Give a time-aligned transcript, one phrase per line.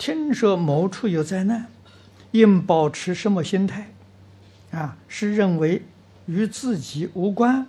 [0.00, 1.66] 听说某处有灾难，
[2.30, 3.92] 应保持什么心态？
[4.70, 5.82] 啊，是认为
[6.24, 7.66] 与自己无关，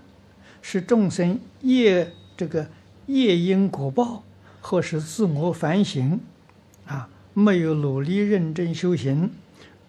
[0.62, 2.70] 是众生业这个
[3.08, 4.24] 业因果报，
[4.62, 6.22] 或是自我反省？
[6.86, 9.30] 啊，没有努力认真修行，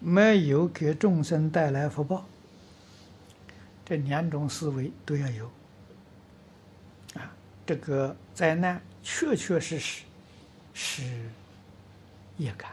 [0.01, 2.27] 没有给众生带来福报。
[3.85, 5.45] 这两种思维都要有。
[7.13, 7.31] 啊，
[7.65, 10.03] 这个灾难确确实实
[10.73, 11.03] 是。
[12.43, 12.71] 业感，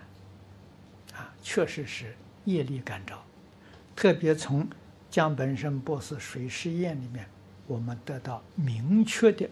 [1.14, 3.22] 啊，确实是业力感召。
[3.94, 4.66] 特别从
[5.08, 7.24] 江本胜博士水实验里面，
[7.66, 9.48] 我们得到明确的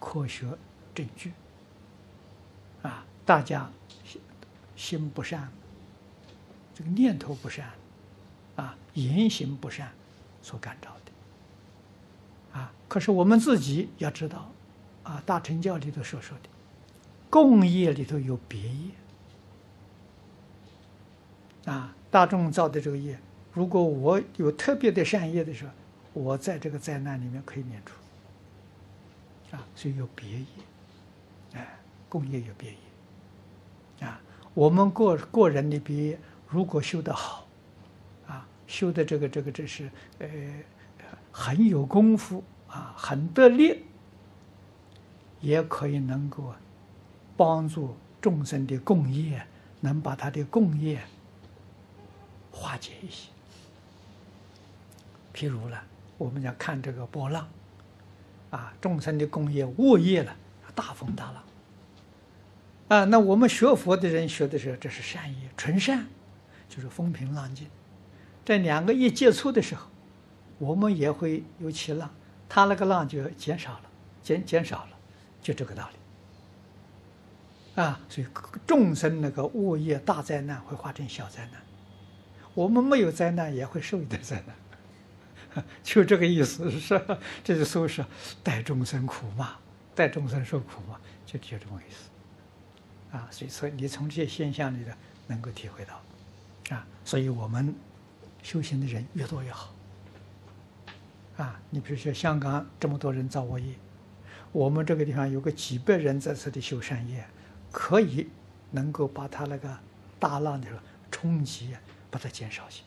[0.00, 0.46] 科学
[0.92, 1.32] 证据。
[2.82, 3.70] 啊，大家
[4.04, 4.20] 心
[4.74, 5.48] 心不善，
[6.74, 7.70] 这个念头不善，
[8.56, 9.92] 啊，言行不善，
[10.42, 12.58] 所感召的。
[12.58, 14.50] 啊，可是我们自己要知道，
[15.04, 16.48] 啊，大乘教里头所说的，
[17.30, 18.90] 共业里头有别业。
[21.64, 23.18] 啊，大众造的这个业，
[23.52, 25.70] 如果我有特别的善业的时候，
[26.12, 27.94] 我在这个灾难里面可以免除。
[29.56, 30.46] 啊，所以有别业，
[31.54, 31.78] 哎，
[32.08, 34.06] 共业有别业。
[34.06, 34.20] 啊，
[34.54, 37.46] 我们个个人的别业，如果修得好，
[38.26, 40.28] 啊，修的这个这个这是呃
[41.30, 43.84] 很有功夫啊，很得力，
[45.40, 46.52] 也可以能够
[47.36, 49.46] 帮助众生的共业，
[49.80, 51.00] 能把他的共业。
[52.52, 53.28] 化解一些，
[55.34, 55.76] 譬如呢，
[56.18, 57.48] 我们要看这个波浪，
[58.50, 60.36] 啊，众生的工业恶业了，
[60.74, 61.42] 大风大浪，
[62.88, 66.06] 啊，那我们学佛的人学的时候，这是善业，纯善，
[66.68, 67.66] 就是风平浪静。
[68.44, 69.88] 这两个一接触的时候，
[70.58, 72.10] 我们也会有起浪，
[72.48, 73.90] 他那个浪就减少了，
[74.22, 74.90] 减减少了，
[75.40, 75.96] 就这个道理。
[77.82, 78.26] 啊，所以
[78.66, 81.62] 众生那个恶业大灾难会化成小灾难。
[82.54, 87.00] 我们没有灾难，也会受一点灾难， 就这个意思是？
[87.42, 88.04] 这就说是
[88.42, 89.56] 带众生苦嘛，
[89.94, 93.16] 带众生受苦嘛，就就这么意思。
[93.16, 94.90] 啊，所以说你从这些现象里头
[95.26, 97.74] 能够体会到，啊，所以我们
[98.42, 99.74] 修行的人越多越好。
[101.36, 103.74] 啊，你比如说香港这么多人造恶业，
[104.52, 107.26] 我们这个地方有个几百人在这里修善业，
[107.70, 108.28] 可以
[108.70, 109.78] 能够把他那个
[110.18, 110.68] 大浪的
[111.10, 111.74] 冲击。
[112.12, 112.82] 把它减少些，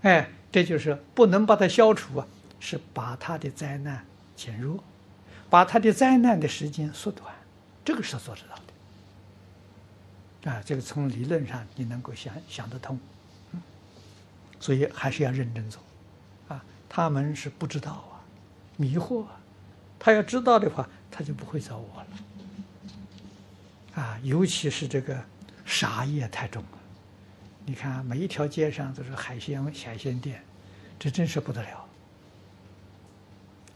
[0.00, 2.26] 哎，这就是不能把它消除啊，
[2.58, 4.82] 是把它的灾难减弱，
[5.50, 7.30] 把它的灾难的时间缩短，
[7.84, 10.50] 这个是做得到的。
[10.50, 12.98] 啊，这个从理论上你能够想想得通，
[13.52, 13.60] 嗯，
[14.58, 15.82] 所以还是要认真做，
[16.48, 18.24] 啊，他们是不知道啊，
[18.78, 19.38] 迷惑啊，
[19.98, 22.02] 他要知道的话，他就不会找我
[23.94, 25.22] 了，啊，尤其是这个
[25.66, 26.64] 杀业太重。
[27.68, 30.42] 你看，每一条街上都是海鲜海鲜店，
[30.98, 31.86] 这真是不得了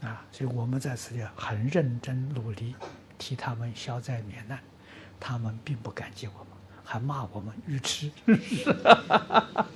[0.01, 0.25] 啊！
[0.31, 2.73] 所以我们在此地很认真努力
[3.19, 4.59] 替他们消灾免难，
[5.19, 6.47] 他们并不感激我们，
[6.83, 8.11] 还骂我们愚痴。